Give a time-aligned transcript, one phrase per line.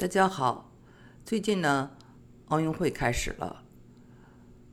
[0.00, 0.72] 大家好，
[1.26, 1.90] 最近呢，
[2.48, 3.62] 奥运会开始了。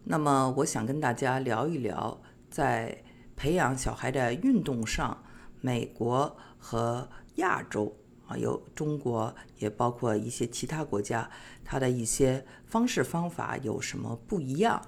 [0.06, 2.18] 那么，我想跟大家聊一聊，
[2.50, 3.04] 在
[3.36, 5.22] 培养小孩的运动上，
[5.60, 7.94] 美国和亚洲
[8.26, 11.30] 啊，有中国，也包括一些其他国家，
[11.66, 14.82] 它的一些方式方法有什么不一样？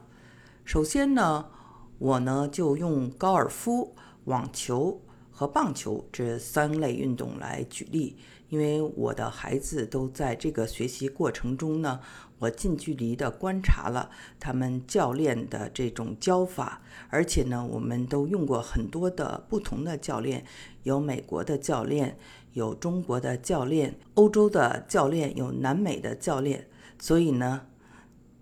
[0.64, 1.50] 首先呢，
[1.98, 3.94] 我呢就用高尔夫、
[4.24, 5.02] 网球
[5.40, 8.18] 和棒球这三类运动来举例。
[8.50, 12.02] 因为我的孩子都在这个学习过程中呢，
[12.40, 20.44] 我近距离的观察了他们教练的这种教法，而且呢，我们都用过很多的不同的教练，
[20.84, 22.18] 有美国的教练，
[22.52, 26.68] 有中国的教练，欧洲的教练，有南美的教练，
[27.00, 27.62] 所以呢，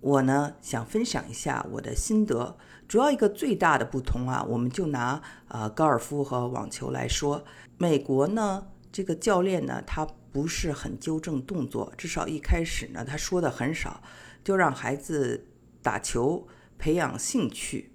[0.08, 2.56] 我呢想分享一下我的心得。
[2.88, 7.44] 主要一个最大的不同啊，我们就拿呃高尔夫和网球来说，
[7.78, 8.68] 美国呢。
[8.90, 14.02] 这个教练呢，他不是很纠正动作，至少一开始呢，他说的很少，
[14.44, 15.46] 就让孩子
[15.84, 16.48] 打球，
[16.80, 17.92] 培养兴趣。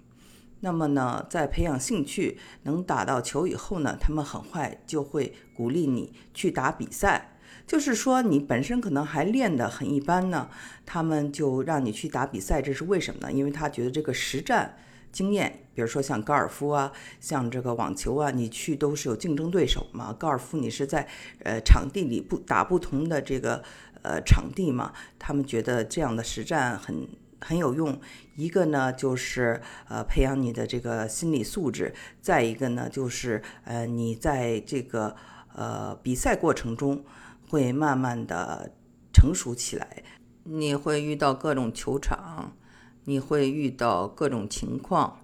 [0.61, 7.32] 那么呢，在培养兴趣能打到球以后呢，他们很快就会鼓励你去打比赛。
[7.67, 10.49] 就是说，你本身可能还练得很一般呢，
[10.87, 13.33] 他们就让你去打比赛，这是为什么呢？
[13.33, 14.77] 因为他觉得这个实战。
[15.13, 20.11] 经验，比如说像高尔夫啊，像这个网球啊，你去都是有竞争对手嘛。
[20.11, 21.07] 高尔夫你是在
[21.45, 23.63] 呃场地里不打不同的这个
[24.01, 27.07] 呃场地嘛，他们觉得这样的实战很
[27.43, 28.01] 很有用。
[28.37, 31.93] 一个呢就是呃培养你的这个心理素质，
[32.23, 35.15] 再一个呢就是呃你在这个
[35.55, 37.05] 呃比赛过程中
[37.53, 38.73] 会慢慢的
[39.13, 40.03] 成熟起来，
[40.45, 42.57] 你会遇到各种球场。
[43.05, 45.19] 你会遇到各种情况，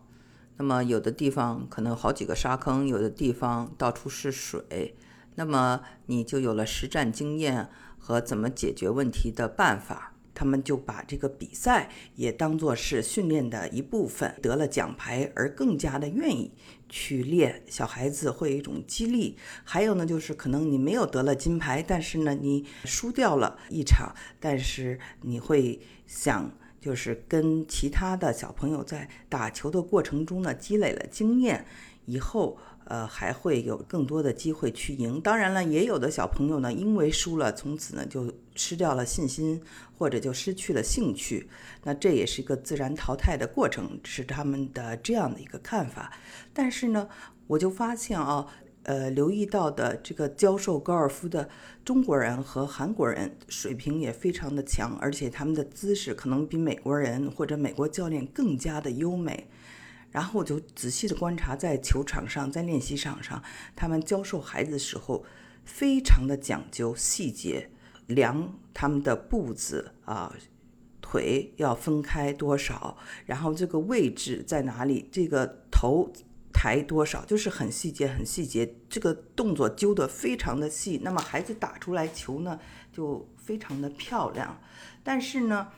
[0.59, 4.95] 那么有的地方可能好几个沙坑，有的地方到处是水，
[5.37, 10.13] 那么你就有了实战经验和怎么解决问题的办法。
[10.39, 16.53] 他们就把这个比赛也当作是训练的一部分，得了奖牌而更加的愿意
[16.89, 17.65] 去练。
[17.69, 19.37] 小孩子会有一种激励。
[19.65, 26.53] 还有呢，就是可能你没有得了金牌，但是呢，你输掉了一场，但是你会想。
[26.81, 31.67] 就是跟其他的小朋友在打球的过程中呢，积累了经验，
[32.07, 32.57] 以后
[32.89, 35.21] 呃还会有更多的机会去赢。
[35.21, 39.63] 当然了，也有的小朋友呢，因为输了，从此呢就失掉了信心，
[39.97, 41.49] 或者就失去了兴趣。
[41.85, 46.13] 那这也是一个自然淘汰的过程，是他们的这样的一个看法。
[46.53, 47.09] 但是呢，
[47.47, 48.47] 我就发现啊。
[48.85, 51.47] 呃，留意到的这个教授高尔夫的
[51.85, 59.47] 中国人和韩国人水平也非常的强，而且他们的姿势可能比美国人或者美国教练更加的优美。
[60.11, 63.43] 然后我就仔细的观察，在球场上，在练习场上，
[63.77, 65.25] 他们教授孩子的时候，
[65.65, 67.71] 非常的讲究细节，
[68.07, 70.35] 量他们的步子啊，
[71.01, 72.97] 腿要分开多少，
[73.27, 76.13] 然后这个位置在哪里，这个头。
[76.51, 82.59] 抬多少就是很细节，很细节，这个动作揪得非常的细，那么孩子打出来球呢
[82.93, 84.61] 就非常的漂亮。
[85.05, 85.69] 但是呢，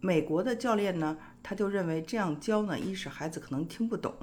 [0.00, 4.14] 美国的教练呢，他就认为这样教呢，一是孩子可能听不懂，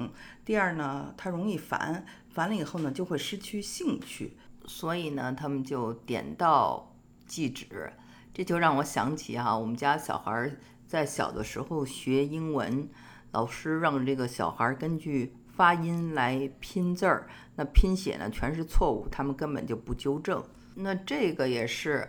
[0.43, 6.93] 第二呢，他容易烦，烦了以后呢就会失去兴趣，所以呢，他们就点到
[7.25, 7.93] 即止。
[8.33, 10.51] 这就让我想起哈，我们家小孩
[10.87, 12.89] 在小的时候学英文，
[13.31, 15.35] 老师让这个小孩根据。
[15.57, 20.43] 发音来拼字儿，那拼写呢全是错误，他们根本就不纠正。
[20.75, 22.07] 那这个也是，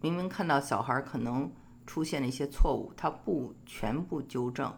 [0.00, 1.48] 明明看到小孩可能
[1.86, 4.72] 出现了一些错误，他不全部纠正，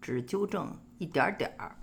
[0.00, 1.76] 只纠正一点点儿。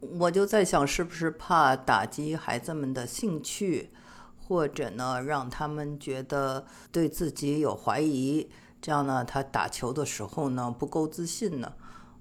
[0.00, 3.90] 我就在想，是不是怕打击孩子们的兴趣，
[4.36, 8.48] 或者呢让他们觉得对自己有怀疑，
[8.80, 11.72] 这样呢他打球的时候呢不够自信呢？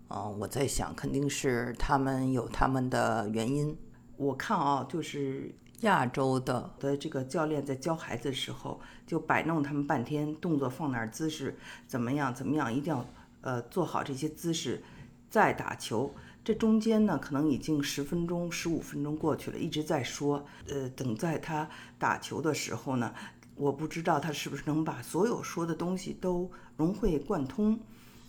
[0.10, 3.78] 嗯，我在想，肯定是他们有他们的原因。
[4.16, 11.58] 我看啊，就是亚洲的的这个教练在教孩子的时候，就摆弄他们半天，动作放哪儿，姿势
[11.88, 13.06] 怎么样怎么样，一定要
[13.42, 14.82] 呃做好这些姿势
[15.30, 16.14] 再打球。
[16.44, 20.46] 这中间呢，可能已经十分钟、十五分钟过去了，一直在说。
[20.68, 21.70] 呃，等在他
[22.00, 23.14] 打球的时候呢，
[23.56, 27.80] 我不知道他是不是能把所有说的东西都融会贯通。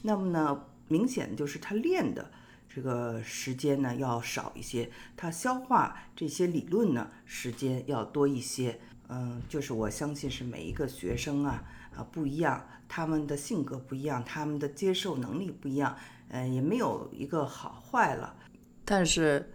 [0.03, 0.65] 那么呢？
[0.91, 2.31] 明显就是他练的
[2.69, 8.79] 这个时间呢要少一些，他消化这些理论呢时间要多一些。
[9.11, 11.65] 嗯，就是我相信是每一个学生啊
[11.97, 15.97] 啊不一样，他们的性格不一样，他们的接受能力不一样，
[16.29, 18.37] 嗯，也没有一个好坏了。
[18.85, 19.51] 但是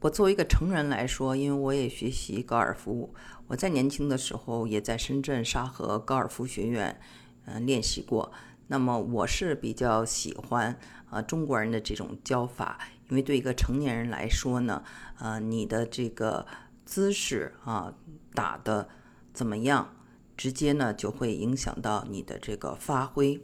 [0.00, 3.14] 我作为一个成人来说，因为我也学习高尔夫，
[3.46, 7.00] 我在年轻的时候也在深圳沙河高尔夫学院，
[7.44, 8.32] 嗯，练习过。
[8.68, 10.78] 那么我是比较喜欢
[11.10, 12.78] 呃中国人的这种教法，
[13.08, 14.82] 因为对一个成年人来说呢，
[15.18, 16.46] 呃，你的这个
[16.84, 17.94] 姿势啊
[18.34, 18.88] 打的
[19.32, 19.96] 怎么样，
[20.36, 23.40] 直接呢就会影响到你的这个发挥。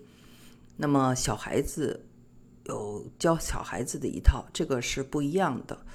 [0.76, 2.06] 那么小孩子
[2.64, 5.86] 有教小孩子的一套，这个是不一样的。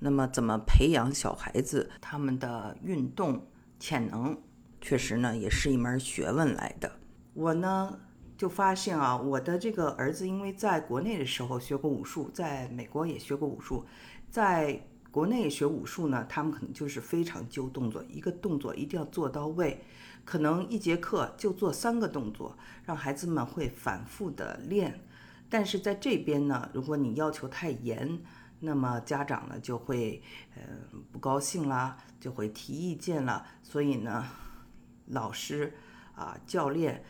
[0.00, 3.46] 那么，怎么培养小孩子他们的运动
[3.78, 4.36] 潜能，
[4.80, 6.90] 确实呢也是一门学问来的。
[7.34, 8.00] 我呢
[8.42, 13.86] 就发现啊，我的这个儿子因为在国内的时候学过武术，在美国也学过武术，
[14.28, 19.84] 在国内学武术呢，他们可能就是非常揪动作，一个动作一定要做到位，
[20.24, 24.98] 可能一节课就做三个动作，让孩子们会反复的练。
[25.48, 28.20] 但是在这边呢，如果你要求太严，
[28.58, 30.20] 那么家长呢就会
[30.56, 30.62] 呃
[31.12, 33.46] 不高兴啦，就会提意见了。
[33.62, 34.26] 所以呢，
[35.06, 35.72] 老师
[36.16, 37.02] 啊、教练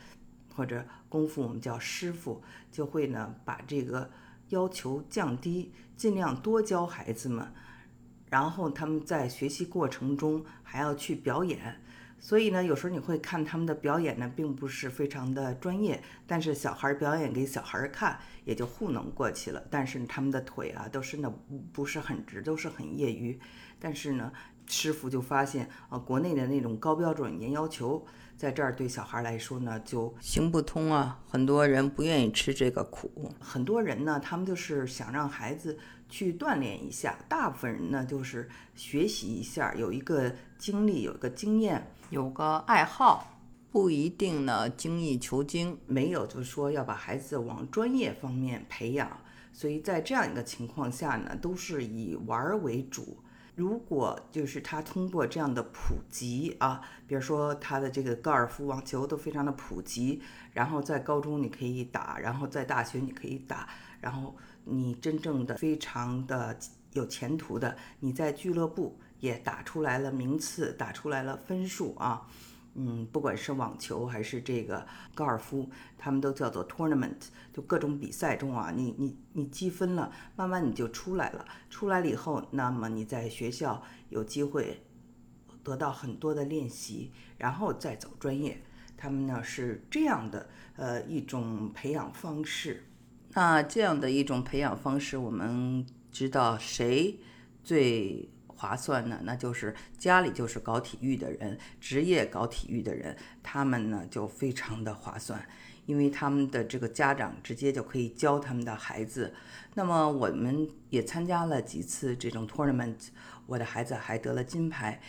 [0.54, 4.10] 或者功夫我们叫师傅，就会呢把这个
[4.48, 7.46] 要求降低，尽量多教孩子们。
[8.30, 11.80] 然后他们在学习过程中还要去表演。
[12.18, 19.60] 所以呢，有时候你会看他们的表演呢，并不是非常的专业，但是小孩表演给小孩看也就糊弄过去了。
[19.68, 21.28] 但是他们的腿啊，都是那
[21.72, 23.38] 不是很直，都是很业余。
[23.80, 24.32] 但是呢，
[24.66, 28.06] 师傅就发现啊，国内的那种高标准、严要求，
[28.36, 31.20] 在这儿对小孩来说呢，就行不通啊。
[31.28, 35.78] 很多人不愿意吃这个苦，很多人呢，他们就是想让孩子。
[36.08, 43.40] 去锻炼一下，大部分人呢就是学习一下，有一个经历，有一个经验，有个爱好，
[43.70, 45.78] 不一定呢精益求精。
[45.86, 49.10] 没有就是说要把孩子往专业方面培养，
[49.54, 53.16] 所以在这样一个情况下呢，都是以玩为主。
[53.54, 60.22] 如果就是他通过这样的普及啊，比如说他的这个高尔夫、网球都非常的普及，
[60.52, 63.68] 然后在高中你可以打，然后在大学你可以打，
[64.00, 64.34] 然后。
[64.64, 66.56] 你真正的非常的
[66.92, 72.28] 有前途的，你在俱乐部也打出来了名次，打出来了分数啊，
[72.74, 77.16] 嗯，不管是网球还是这个高尔夫，他们都叫做 tournament，
[77.52, 84.82] 就各种比赛中啊，你你你积分了，慢慢你就出来了，出来了以后，那么你在学校有机会
[85.62, 88.62] 得到很多的练习，然后再走专业，
[88.96, 92.84] 他们呢是这样的呃一种培养方式。
[93.34, 97.18] 那这样的一种培养方式，我们知道谁
[97.62, 98.28] 最
[98.62, 99.18] 划算呢？
[99.24, 105.44] 那就是家里就是搞体育的人，职业搞体育的人，他们呢就非常的划算，
[105.86, 109.34] 因为他们的这个家长直接就可以教他们的孩子。
[109.74, 113.08] 那么我们也参加了几次这种 tournament，
[113.46, 115.00] 我的孩子还得了金牌。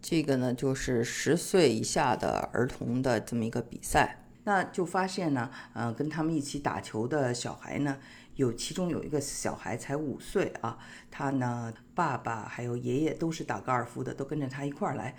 [0.00, 4.24] 这个呢就是十岁以下的儿童的这么一个比赛。
[4.44, 7.98] 那就发现呢，呃，跟他们一起打球的小孩呢，
[8.40, 10.78] 有其中有一个小孩才五岁啊，
[11.10, 15.14] 他呢，爸爸还有爷爷都是打高尔夫的，都跟着他一块儿来。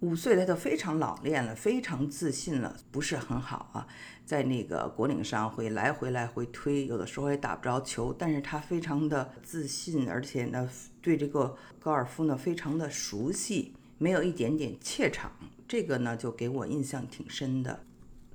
[0.00, 3.88] 五岁他就非常老练了，非常自信了，不是很好啊，
[4.24, 10.70] 在那个果岭上会来回来回推，有的时候也打不着球，但是他非常的自信，而且呢，
[11.02, 15.32] 对这个高尔夫呢非常的熟悉，没有一点点怯场，
[15.66, 17.80] 这个呢就给我印象挺深的。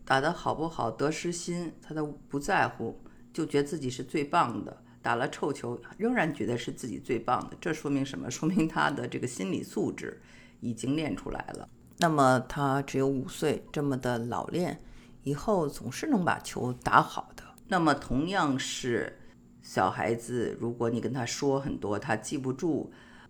[0.04, 3.00] 打得好不好，得失心他都不在乎，
[3.34, 4.78] 就觉得自己是最棒的。
[5.02, 7.58] 打了臭球，仍然觉得是自己最棒的。
[7.60, 8.32] 这说明什么？
[8.32, 10.22] 说明他的这个心理素质
[10.62, 11.68] 已经练出来了。
[11.98, 14.82] 那么他只有五岁，这么的老练，
[15.24, 17.44] 以后总是能把球打好的。
[17.68, 19.20] 那么同样是
[19.62, 22.90] 小孩子，如果你跟他说很多，他记不住；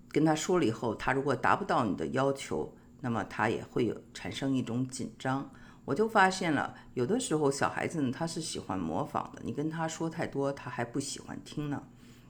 [0.10, 5.50] 跟他说了以后，他如果达不到你的要求，那么他也会有产生一种紧张。
[5.86, 9.42] 我就发现了，有的时候小孩子呢，他是喜欢模仿的。
[9.44, 11.84] 你跟他说太多，他还不喜欢听呢。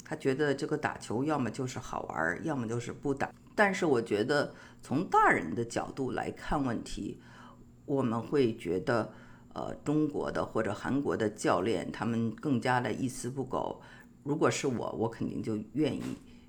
[0.03, 3.31] 他觉得这个打球要么就是好玩，要么就是不打。
[3.55, 7.21] 但是我觉得，从大人的角度来看问题，
[7.85, 9.13] 我们会觉得，
[9.53, 13.79] 呃，中国的或者韩国的教练他们更加的一丝不苟。
[14.23, 16.01] 如果是我，我肯定就愿意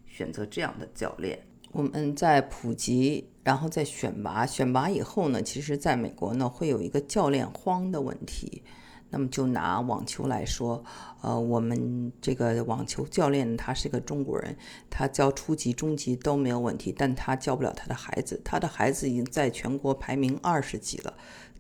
[0.07, 1.47] 选择这样的教练。
[1.75, 8.63] 我们在普及，然后再选拔，选拔以后呢，其实在美国呢会有一个教练荒的问题。
[9.11, 10.85] 那么就拿网球来说，
[11.21, 14.57] 呃，我们这个网球教练他是个中国人，
[14.89, 21.15] 他教初级、中级都没有问题，但他教不了他的孩子，他的孩子已经在全国排名二十几了。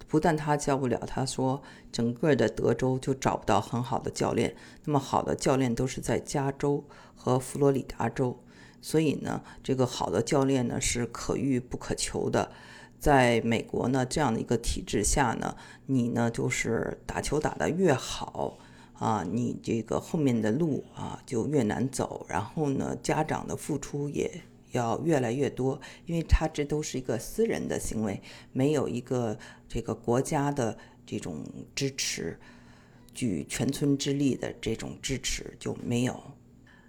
[0.07, 4.55] 不但他教不了，他说整个的德州就找不到很好的教练。
[4.85, 6.85] 那么好的教练都是在加州
[7.17, 8.39] 和佛罗里达州。
[8.85, 12.53] 所以呢，这个好的教练呢是可遇不可求的。
[13.01, 18.59] 在美国呢，这样的一个体制下呢，你呢就是打球打得越好
[18.93, 22.27] 啊，你这个后面的路啊就越难走。
[22.29, 24.31] 然后呢，家长的付出也
[24.73, 28.21] 要越来越多，因为他这都是一个私人的行为，
[28.53, 30.77] 没有一个这个国家的
[31.07, 31.43] 这种
[31.75, 32.39] 支持，
[33.15, 36.23] 举全村之力的这种支持就没有。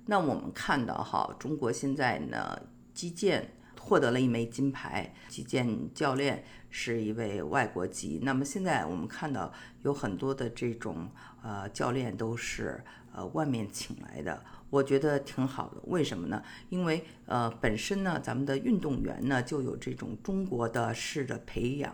[0.06, 2.60] 那我们看到哈，中国现在呢，
[2.94, 8.20] 击剑获得了一枚金牌，击剑教练是一位外国籍。
[8.24, 9.52] 那么现在我们看到
[9.84, 11.10] 有很多的这种
[11.42, 12.84] 呃教练都是
[13.14, 15.82] 呃外面请来的，我觉得挺好的。
[15.86, 16.42] 为什么呢？
[16.70, 21.94] 因为呃本身呢，咱们的运动员呢就有这种中国的式的培养，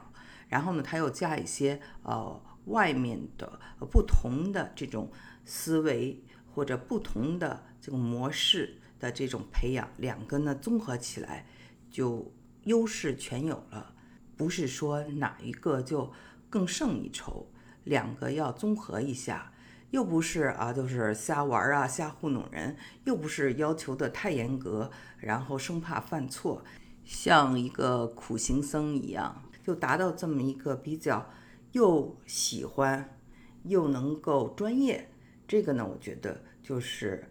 [0.49, 5.11] 然后呢他又加一些呃外面的不同的这种
[5.43, 7.63] 思维或者不同的。
[7.83, 11.47] 这个模式的这种培养，两个呢综合起来
[11.89, 12.31] 就
[12.65, 13.95] 优势全有了，
[14.37, 16.11] 不是说哪一个就
[16.47, 17.47] 更胜一筹，
[17.83, 19.51] 两个要综合一下，
[19.89, 26.63] 又不是啊就是瞎玩啊瞎糊弄人，又不是要求的太严格，然后生怕犯错，
[27.03, 31.31] 像一个苦行僧一样，就达到这么一个比较
[31.71, 33.17] 又喜欢
[33.63, 35.09] 又能够专业，
[35.51, 37.27] 这个呢我觉得就是。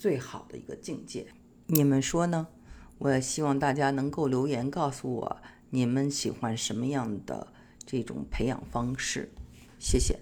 [0.00, 1.26] 最好的一个境界，
[1.66, 2.48] 你们说呢？
[2.96, 5.36] 我希望大家能够留言告诉我，
[5.68, 7.52] 你们喜欢什么样的
[7.84, 9.30] 这种培养方式？
[9.78, 10.18] 谢谢。